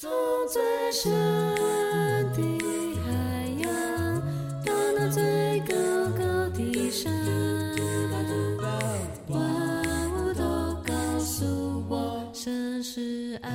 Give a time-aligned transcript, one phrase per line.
[0.00, 0.08] 走
[0.48, 1.12] 最深
[2.32, 2.40] 的
[3.04, 3.10] 海
[3.58, 3.68] 洋，
[4.64, 5.74] 到那最高
[6.16, 6.24] 高
[6.56, 7.12] 的山，
[9.28, 9.38] 万
[10.14, 10.42] 物都
[10.86, 13.50] 告诉我，这是爱。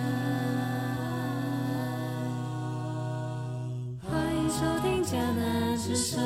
[4.08, 6.22] 欢迎收听迦南之声。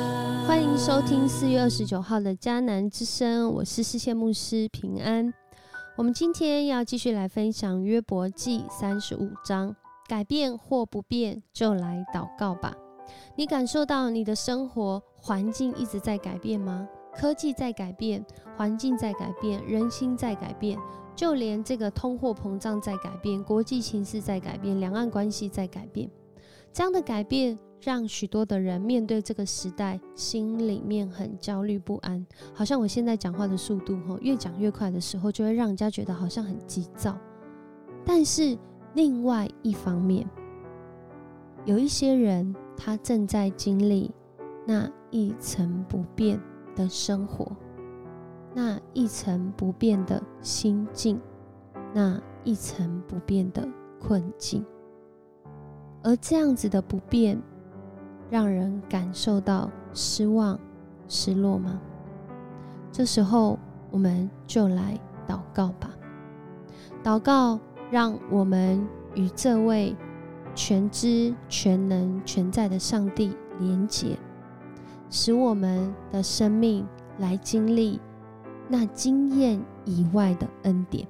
[0.46, 5.32] 欢迎收听四月二十九号的迦南之声，我是世界牧师平安。
[5.96, 9.74] 我们今天要继续来分享约伯记三十五章，
[10.10, 12.76] 改变或不变，就来祷告吧。
[13.36, 16.88] 你感受到你的生活环境一直在改变吗？
[17.14, 18.26] 科技在改变，
[18.56, 20.76] 环境在改变，人心在改变，
[21.14, 26.10] 就连这个通货膨胀在改变，国际形势在改变，两岸关系在改变。
[26.72, 32.26] 这样的改变让许多的人面对这个时代，心里面很焦虑不安。
[32.52, 37.16] 好像我现在讲话的速度，哈，越讲越快的时候，就会让人家觉得好像很急躁。
[38.04, 38.58] 但是
[38.94, 40.28] 另外一方面，
[41.64, 44.10] 有一些人他正在经历
[44.66, 46.40] 那一成不变
[46.74, 47.50] 的生活，
[48.54, 51.20] 那一成不变的心境，
[51.92, 53.66] 那一成不变的
[54.00, 54.64] 困境。
[56.02, 57.40] 而这样子的不变，
[58.30, 60.58] 让人感受到失望、
[61.08, 61.80] 失落吗？
[62.90, 63.58] 这时候，
[63.90, 64.98] 我们就来
[65.28, 65.90] 祷告吧。
[67.04, 67.58] 祷告，
[67.90, 69.96] 让我们与这位
[70.54, 74.16] 全知、全能、全在的上帝连结，
[75.10, 76.86] 使我们的生命
[77.18, 78.00] 来经历
[78.68, 81.06] 那经验以外的恩典。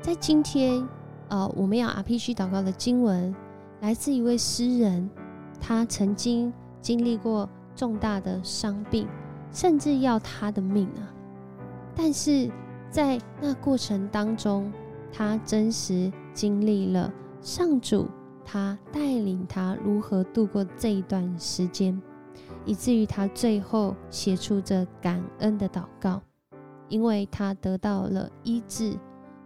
[0.00, 0.86] 在今天，
[1.28, 3.34] 呃，我们要 RPG 祷告的经文。
[3.82, 5.08] 来自一位诗人，
[5.60, 9.06] 他曾经经历过重大的伤病，
[9.52, 11.12] 甚至要他的命啊！
[11.94, 12.50] 但是
[12.90, 14.72] 在那过程当中，
[15.16, 18.06] 他真实经历了上主
[18.44, 21.98] 他带领他如何度过这一段时间，
[22.66, 26.20] 以至于他最后写出这感恩的祷告，
[26.90, 28.94] 因为他得到了医治。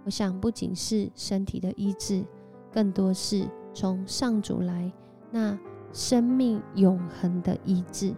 [0.04, 2.24] 我想，不仅是身体的医治，
[2.72, 3.46] 更多是。
[3.72, 4.92] 从上主来，
[5.30, 5.56] 那
[5.92, 8.12] 生命永恒的医治，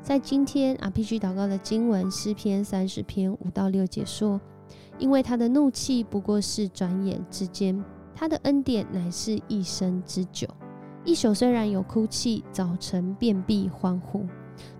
[0.00, 4.40] 在今天 RPG 祷告的经文诗篇三十篇五到六节说
[4.98, 7.82] ：“因为他的怒气不过是转眼之间，
[8.14, 10.48] 他的恩典乃是一生之久。
[11.04, 14.26] 一宿虽然有哭泣，早晨便必欢呼。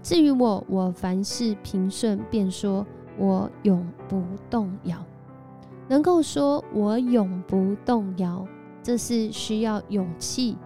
[0.03, 2.87] 至于我，我凡事平顺，便说
[3.19, 4.99] 我永不动摇。
[5.89, 8.47] 能够说我永不动摇。”
[8.83, 10.57] 这是需要勇气，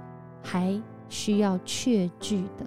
[0.43, 0.79] 还
[1.09, 2.67] 需要确据的。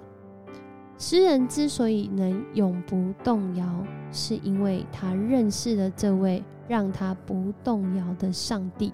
[0.98, 3.64] 诗人之所以能永不动摇，
[4.10, 8.92] 是因为他认识了这位让他不动摇的上帝。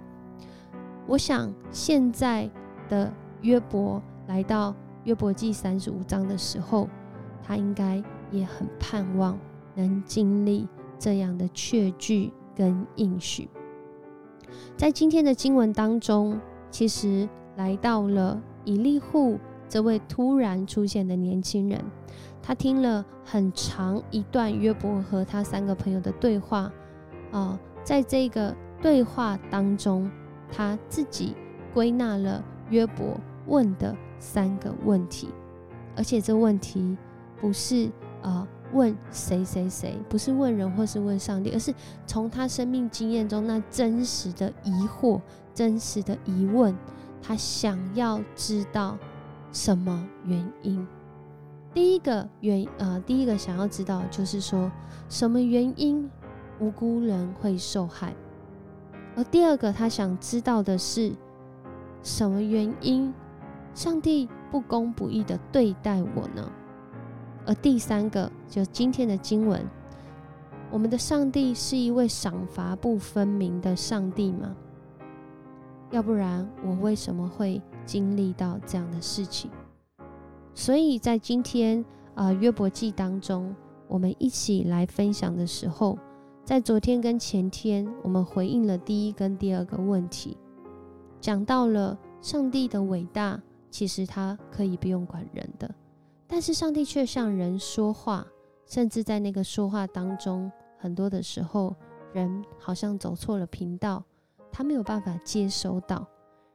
[1.07, 2.49] 我想，现在
[2.89, 6.89] 的约伯来到约伯记三十五章的时候，
[7.43, 9.39] 他应该也很盼望
[9.75, 13.49] 能经历这样的确据跟应许。
[14.77, 16.41] 在今天的经文当中。
[16.73, 21.85] 其实来到了以利户这位突然出现的年轻人，
[22.41, 26.71] 他听了很长一段约伯和他三个朋友的对话，
[27.33, 30.11] 啊，在这个对话当中，
[30.51, 31.35] 他自己
[31.73, 35.29] 归纳了约伯问的三个问题，
[35.97, 36.97] 而且这问题
[37.41, 37.91] 不是
[38.23, 41.75] 啊问谁谁谁，不是问人或是问上帝，而是
[42.07, 45.21] 从他生命经验中那真实的疑惑。
[45.53, 46.75] 真实的疑问，
[47.21, 48.97] 他想要知道
[49.53, 50.87] 什么原因？
[51.75, 54.71] 第一个原呃，第一个想要知道就是说
[55.09, 56.09] 什么原因
[56.61, 58.15] 无辜人会受害？
[59.17, 61.13] 而第二个他想知道的是
[62.03, 63.13] 什么原因
[63.75, 66.51] 上帝不公不义的对待我呢？
[67.47, 69.67] 而第三个就今天的经文，
[70.71, 74.55] 我们的上帝是一位赏罚不分明的上帝吗？
[75.91, 79.51] 要不然，我为什么会经历到这样的事情？
[80.55, 81.85] 所以在今天
[82.15, 83.55] 啊约伯记当中，
[83.89, 85.99] 我们一起来分享的时候，
[86.51, 90.37] 在昨天跟前天，我们回应了第一跟第二个问题，
[91.21, 95.73] 讲到了上帝的伟大，其实他可以不用管人的，
[96.27, 98.27] 但是上帝却向人说话，
[98.67, 101.73] 甚至在那个说话当中，很多的时候，
[102.13, 104.03] 人好像走错了频道。
[104.51, 106.05] 他没有办法接收到，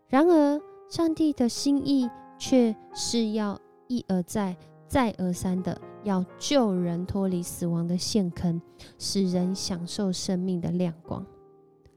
[0.09, 3.57] 然而上帝的心意却是要
[3.87, 4.57] 一而再、
[4.89, 8.61] 再而三的要救人脱离死亡的陷坑，
[8.97, 11.25] 使人享受生命的亮光。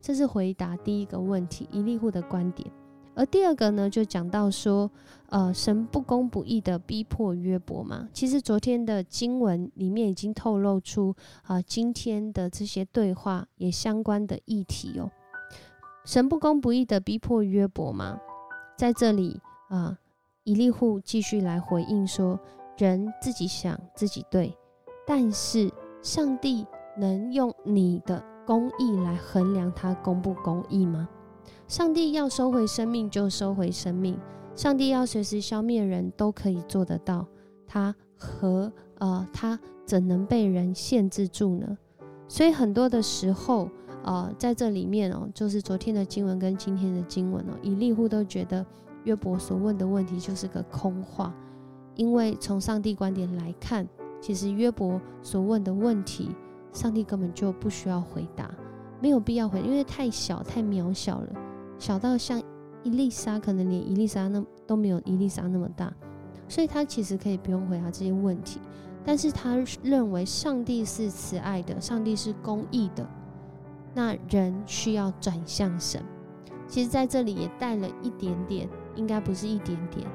[0.00, 2.68] 这是回答第一个问题，一利户的观点。
[3.14, 4.88] 而第二个呢，就讲到说，
[5.28, 8.08] 呃，神不公不义的逼迫约伯嘛。
[8.12, 15.10] 其实昨天的经文里面已经透露出啊，今天的这些对话也相关的议题哦。
[16.04, 18.18] 神不公不义的逼迫约伯嘛，
[18.76, 19.98] 在这里啊，
[20.44, 22.38] 以利户继续来回应说，
[22.78, 24.56] 人自己想自己对，
[25.06, 25.70] 但是
[26.00, 26.66] 上帝
[26.96, 31.08] 能用你的公义来衡量他公不公义吗？
[31.66, 34.18] 上帝要收回生命就收回生命，
[34.54, 37.26] 上帝要随时消灭人都可以做得到。
[37.66, 41.76] 他和呃，他怎能被人限制住呢？
[42.26, 43.68] 所以很多的时候，
[44.02, 48.64] 呃，在这里面哦，就是昨天的经文跟今天的经文哦，以利户都觉得
[49.04, 51.34] 约伯所问的问题就是个空话，
[51.98, 53.84] 因为从上帝观点来看，
[54.20, 56.30] 其实约伯所问的问题，
[56.72, 58.48] 上帝根本就不需要回答，
[59.02, 61.28] 没有必要回答，因为太小太渺小了。
[61.76, 62.40] 小到像
[62.84, 65.92] 伊丽莎，可能连伊丽莎那都没有伊丽莎那么大，
[66.48, 68.60] 所以他其实可以不用回答这些问题。
[69.04, 73.04] 但是他认为上帝是慈爱的，上帝是公义的，
[73.92, 76.00] 那人需要转向神。
[76.68, 80.06] 其实在这里也带了一点点，应该不是一点点。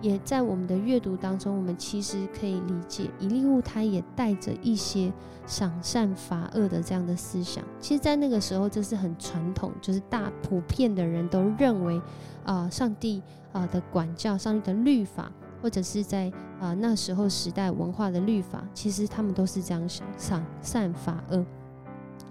[0.00, 5.12] 也在我们的阅读当中，我们其实可以理解，以利物他也带着一些
[5.46, 7.62] 赏善罚恶的这样的思想。
[7.78, 12.00] 其实，在那个时候，这是很传统，就是大普遍的人都认为，
[12.44, 15.30] 啊，上帝啊的管教，上帝的律法，
[15.60, 21.44] 或者是在啊那时候时代文化的律法，其实他们都是这样想，赏善罚恶。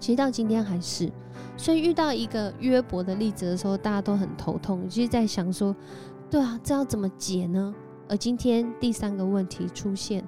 [0.00, 1.08] 其实到今天还是，
[1.56, 5.76] 所以遇到一个约伯的例子的时候，大家都很头痛，就是在想说。
[6.30, 7.74] 对啊，这要怎么解呢？
[8.08, 10.24] 而今天第三个问题出现，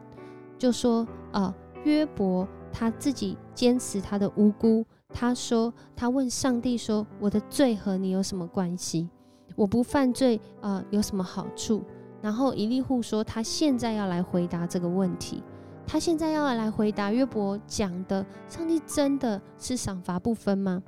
[0.59, 1.55] 就说啊，
[1.85, 4.85] 约伯他自己坚持他的无辜。
[5.15, 9.09] 他说，他问上帝说：“我的罪和你有什么关系？
[9.55, 11.85] 我不犯罪啊，有什么好处？”
[12.21, 15.43] 然后以利户说，他现在要来回答这个问题。
[15.87, 20.83] 他现在要来回答约伯讲的：上帝真的是赏罚不分吗？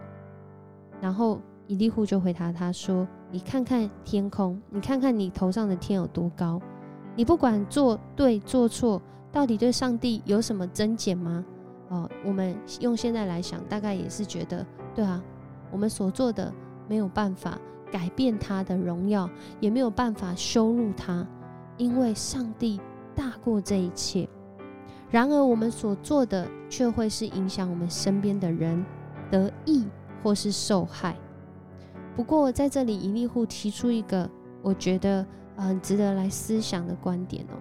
[1.01, 3.07] 然后伊利户就回答他说。
[3.31, 6.61] 你看看天空，你看看你头上的天有多高？
[7.17, 9.03] 你不管做对做错，
[9.33, 11.45] 到底对上帝有什么增减吗？
[11.89, 14.65] 哦，我们用现在来想，大概也是觉得，
[14.95, 15.21] 对啊，
[15.73, 16.53] 我们所做的
[16.89, 17.59] 没有办法
[17.91, 19.29] 改变他的荣耀，
[19.59, 21.27] 也没有办法羞辱他，
[21.77, 22.81] 因为上帝
[23.17, 24.29] 大过这一切。
[25.11, 28.85] 然而，我们所做的却会是影响我们身边的人
[29.31, 29.85] 得益
[30.23, 31.17] 或是受害。
[32.17, 34.29] 不过，在这里，一利户提出一个
[34.63, 35.27] 我觉得
[35.57, 37.59] 很值得来思想的观点哦。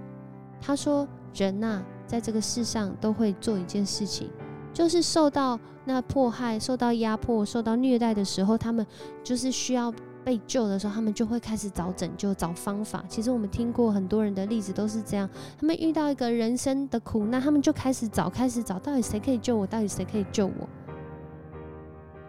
[0.62, 4.30] 他说：“人呐，在这个世上都会做一件事情，
[4.72, 8.86] 就是受到那迫害、受到压迫、受到虐待的时候，他们
[9.24, 9.92] 就是需要
[10.24, 13.04] 被救的时候，他们就会开始找拯救、找方法。
[13.10, 15.28] 其实我们听过很多人的例子都是这样，
[15.60, 19.66] 他们遇到一个人生的苦难，他们就开始找、开始找，到底谁可以救我？
[19.66, 20.70] 到底谁可以救我？”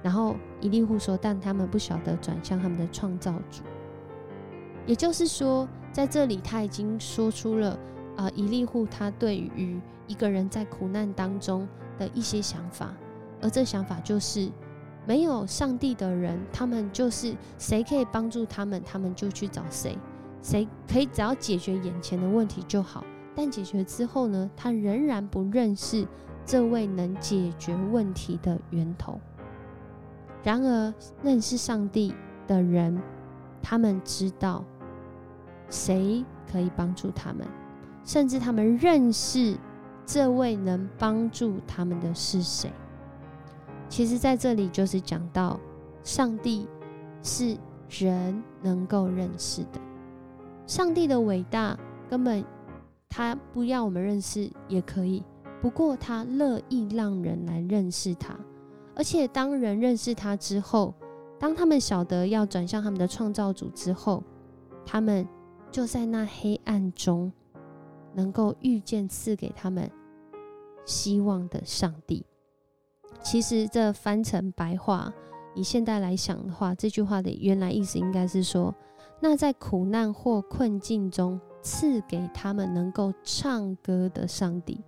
[0.05, 3.63] 然后以利户说：“但他们不晓得转向他们的创造主。”
[4.85, 7.79] 也就是说，在这里他已经说出了
[8.15, 11.67] 啊，以利户他对于一个人在苦难当中
[11.99, 12.95] 的一些想法，
[13.41, 14.51] 而这想法就是：
[15.07, 19.97] 没有上帝的人，他们就是谁可以帮助他们，他们就去找谁；
[20.43, 23.03] 谁可以只要解决眼前的问题就好。
[23.35, 26.07] 但解决之后呢，他仍然不认识
[26.45, 29.19] 这位能解决问题的源头。
[30.45, 32.15] 然而，认识上帝
[32.47, 33.01] 的人，
[33.63, 34.63] 他们知道
[35.71, 36.23] 谁
[36.53, 37.47] 可以帮助他们，
[38.05, 39.57] 甚至他们认识
[40.05, 42.71] 这位能帮助他们的是谁。
[43.89, 45.59] 其实，在这里就是讲到，
[46.03, 46.69] 上帝
[47.23, 47.57] 是
[47.89, 49.81] 人能够认识的。
[50.67, 51.75] 上帝的伟大，
[52.11, 52.45] 根本
[53.09, 55.25] 他不要我们认识也可以，
[55.63, 58.37] 不过他乐意让人来认识他。
[58.97, 60.95] 而且，当人认识他之后，
[61.39, 64.23] 当他们晓得要转向他们的创造主之后，
[64.87, 65.27] 他们
[65.71, 67.33] 就在那黑暗中
[68.15, 69.91] 能够遇见赐给他们
[70.85, 72.25] 希望的上帝。
[73.21, 75.13] 其实，这翻成白话，
[75.55, 78.75] 以现代来想的话，这句话的原来意思应该是说：
[79.21, 84.81] 那在苦难或困境中赐给他们能够唱歌的上帝。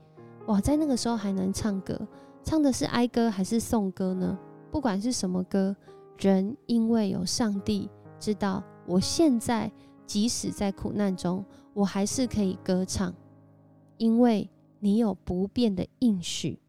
[0.47, 2.01] 哇，在那个时候还能唱歌。
[2.47, 4.38] 唱的是哀歌还是颂歌呢？
[4.71, 5.75] 不管是什么歌，
[6.17, 9.69] 人因为有上帝知道，我现在
[10.07, 13.12] 即使在苦难中，我还是可以歌唱，
[13.97, 14.49] 因为
[14.79, 16.61] 你有不变的应许，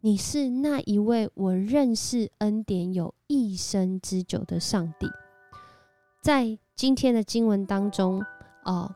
[0.00, 5.06] 你是那一位我认识恩典有一生之久的上帝。
[6.22, 8.24] 在今天的经文当中，
[8.64, 8.90] 哦，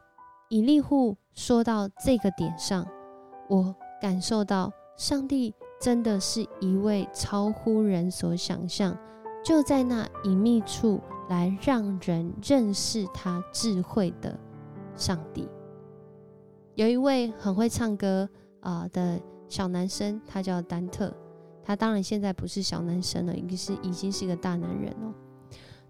[0.49, 2.88] 以利户说到这个点上，
[3.50, 8.94] 我感受到上帝真的是一位超乎人所想象，
[9.42, 14.38] 就在那隐秘处来让人认识他智慧的
[14.94, 15.49] 上帝。
[16.75, 18.28] 有一位很会唱歌
[18.60, 19.18] 啊的
[19.49, 21.12] 小男生，他叫丹特。
[21.64, 25.14] 他当然现在不是小男生了，已经是已经是一个大男人了。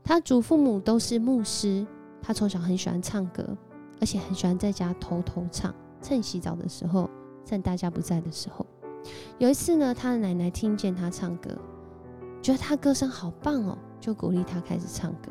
[0.05, 1.85] 他祖父母都是牧师，
[2.23, 3.45] 他从小很喜欢唱歌，
[4.01, 7.11] 而且很喜欢在家偷偷唱，趁洗澡的时候，
[7.45, 8.65] 趁大家不在的时候。
[9.39, 11.51] 有一次呢，他的奶奶听见他唱歌，
[12.43, 15.31] 觉得他歌声好棒哦，就鼓励他开始唱歌。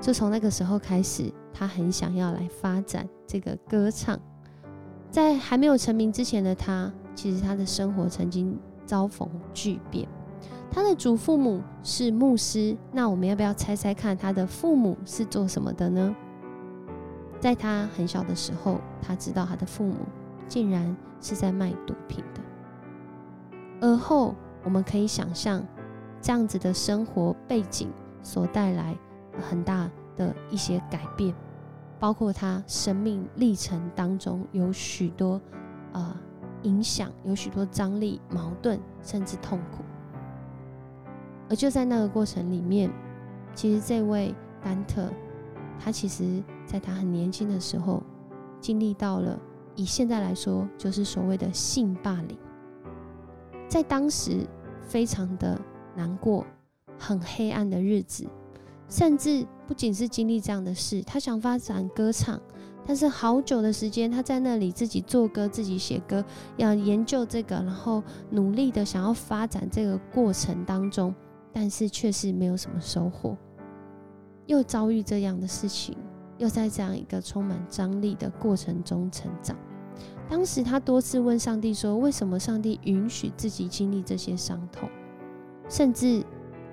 [0.00, 4.18] 就从那个时候开始，他很想要来发展这个歌唱。
[5.10, 8.56] 在还没有成名之前的他，其实他的生活曾经
[8.86, 10.08] 遭逢巨变。
[10.70, 16.14] 他的祖父母是牧师，那我们要不要猜猜看他的父母是做什么的呢？
[17.40, 19.96] 在他很小的时候，他知道他的父母
[20.46, 22.40] 竟然是在卖毒品的。
[23.80, 25.64] 而后我们可以想象，
[26.20, 27.90] 这样子的生活背景
[28.22, 28.96] 所带来
[29.40, 31.34] 很大的一些改变，
[32.00, 35.40] 包括他生命历程当中有许多
[35.92, 36.16] 呃
[36.62, 39.84] 影响，有许多张力、矛盾，甚至痛苦。
[41.48, 42.90] 而就在那个过程里面，
[43.54, 45.08] 其实这位丹特，
[45.78, 48.02] 他其实在他很年轻的时候，
[48.60, 49.38] 经历到了
[49.76, 52.36] 以现在来说，就是所谓的性霸凌，
[53.68, 54.46] 在当时
[54.80, 55.60] 非常的
[55.94, 56.46] 难过，
[56.98, 58.26] 很黑暗的日子，
[58.88, 62.40] 甚至不仅是经历这样的事，他想发展歌唱，
[62.86, 66.24] 但是好久的时间，他在那里自己做歌，自己写歌，
[66.56, 71.14] 要研究这个，然后努力的想要发展这个过程当中。
[71.50, 73.36] 但是却是没有什么收获，
[74.46, 75.96] 又遭遇这样的事情，
[76.36, 79.56] 又在这样一个充满张力的过程中成长。
[80.28, 84.88] 当时他多次问上帝说：“为什么上帝允许自己经历这些伤痛？
[85.68, 86.24] 甚至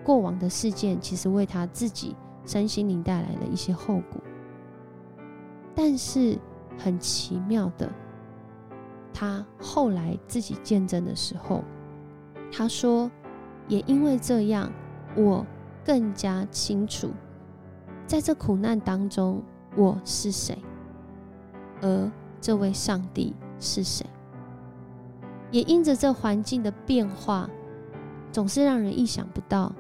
[0.04, 4.22] 过往的事件其实为他自己身心灵带来了一些后果。”
[5.74, 6.38] 但是
[6.78, 7.92] 很奇妙的，
[9.14, 11.64] 他后来自己见证的时候，
[12.52, 13.10] 他说。
[13.68, 14.72] 也因为这样，
[15.18, 15.44] 我
[15.84, 17.10] 更加清楚，
[18.06, 19.42] 在这苦难当中
[19.76, 20.56] 我是谁，
[21.82, 24.06] 而这位上帝是谁。
[25.52, 27.50] 也因着这环境的变化，
[28.32, 29.74] 总是让人意想不到。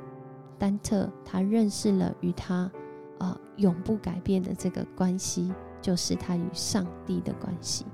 [0.57, 2.71] 丹特他认识了与他
[3.19, 7.85] 啊永不改变的这个关系，就是他与上帝的关系。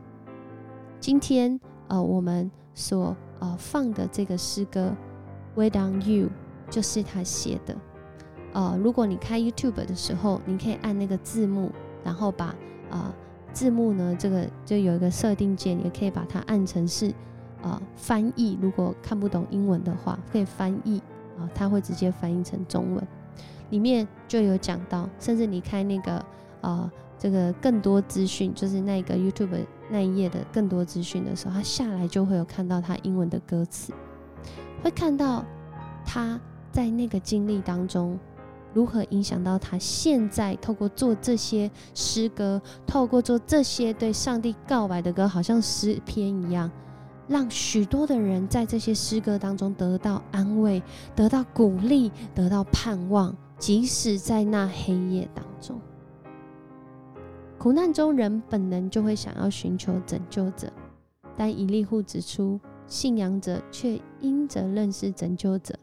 [0.99, 4.95] 今天呃，我们所呃放的这个诗歌。
[5.55, 6.29] Wait on you，
[6.69, 7.75] 就是他写的。
[8.53, 11.71] 呃，如果你开 YouTube 的时候，你可以按那个字幕，
[12.03, 12.55] 然后把
[12.89, 13.13] 呃
[13.53, 17.13] 字幕呢，这个就有一个设定键，也可以把它按成是
[17.61, 18.57] 呃翻译。
[18.61, 21.01] 如果看不懂英文的话，可以翻译
[21.37, 23.07] 啊，它会直接翻译成中文。
[23.69, 26.25] 里面就有讲到，甚至你开那个
[26.61, 33.93] 呃这个更多资讯，就是那个 YouTube 那一页的更多资讯的时候，它下来就会有看到它英文的歌词。
[34.83, 35.45] 会看到
[36.03, 36.41] 他
[36.71, 38.17] 在那个经历当中，
[38.73, 46.71] 如何影响到他现在透过做这些诗歌，透过做这些对上帝告白的歌，好像诗篇一样，
[47.27, 50.81] 让许多的人在这些诗歌当中得到安慰，
[51.15, 55.79] 得到鼓励，得到盼望，即使在那黑夜当中，
[57.57, 60.71] 苦难中人本能就会想要寻求拯救者，
[61.35, 62.59] 但以利户指出。
[62.87, 65.73] 信仰者却因着认识拯救者，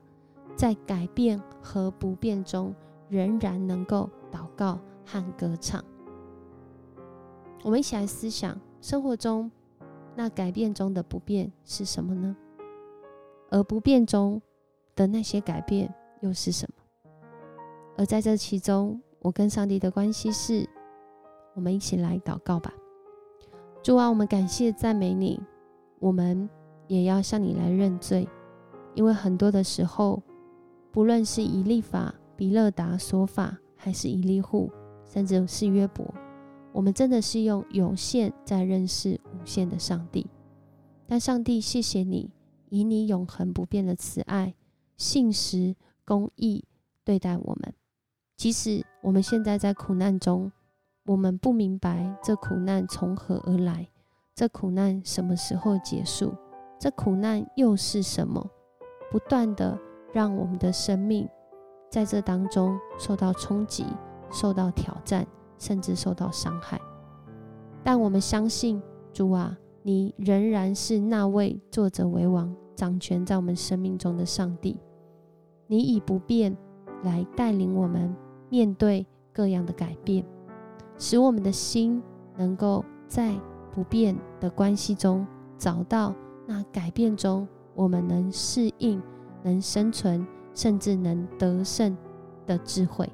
[0.58, 2.74] 在改变和不变中，
[3.08, 5.80] 仍然能够祷告和歌唱。
[7.62, 9.48] 我们一起来思想生活中
[10.16, 12.36] 那改变中的不变是什么呢？
[13.50, 14.42] 而不变中
[14.96, 16.82] 的那些改变又是什么？
[17.96, 20.68] 而在这其中，我跟上帝的关系是，
[21.54, 22.74] 我们一起来祷告吧。
[23.80, 25.40] 主啊，我们感谢赞美你，
[26.00, 26.50] 我们。
[26.88, 28.26] 也要向你来认罪，
[28.94, 30.22] 因为很多的时候，
[30.98, 34.68] 不论是以利法、比勒达说法，还是以利户，
[35.04, 36.12] 甚至是约伯，
[36.72, 40.26] 我们真的是用有限在认识无限的上帝。
[41.06, 42.32] 但上帝，谢谢你，
[42.68, 44.56] 以你永恒不变的慈爱、
[44.96, 46.64] 信实、公义
[47.04, 47.72] 对待我们。
[48.36, 50.50] 即使我们现在在苦难中，
[51.06, 53.88] 我们不明白这苦难从何而来，
[54.34, 56.34] 这苦难什么时候结束。
[56.76, 58.44] 这苦难又是什么？
[59.12, 59.78] 不断的
[60.12, 61.28] 让我们的生命
[61.90, 63.84] 在这当中受到冲击，
[64.30, 65.26] 受到挑战，
[65.58, 66.80] 甚至受到伤害。
[67.82, 74.78] 但我们相信主啊，你仍然是那位作者为王、掌权在我们生命中的上帝。
[75.66, 76.56] 你以不变
[77.02, 78.14] 来带领我们
[78.48, 80.24] 面对各样的改变，
[80.96, 82.02] 使我们的心
[82.36, 83.34] 能够在
[83.70, 86.14] 不变的关系中找到
[86.46, 89.00] 那改变中我们能适应、
[89.42, 91.96] 能生存，甚至能得胜
[92.46, 93.08] 的智慧。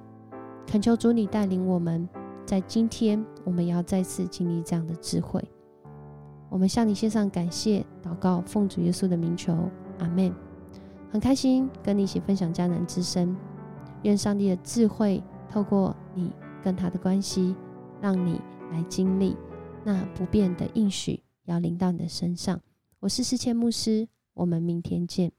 [0.66, 2.08] 恳求主你带领我们，
[2.46, 5.42] 在今天我们要再次经历这样的智慧。
[6.48, 10.32] 我们向你献上感谢、祷告，奉主耶稣的名求，阿门。
[11.10, 13.36] 很开心跟你一起分享迦南之声，
[14.02, 17.54] 愿上帝的智慧透过你跟他的关系，
[18.00, 18.40] 让你
[18.72, 19.36] 来经历
[19.84, 22.60] 那不变的应许，要临到你的身上。
[23.00, 25.30] 我是世谦牧师，我们明天见。